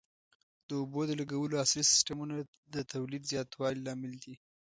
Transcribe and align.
د 0.67 0.69
اوبو 0.79 1.01
د 1.07 1.11
لګولو 1.21 1.59
عصري 1.63 1.83
سیستمونه 1.91 2.35
د 2.73 2.75
تولید 2.93 3.23
زیاتوالي 3.31 3.81
لامل 3.83 4.13
دي. 4.23 4.35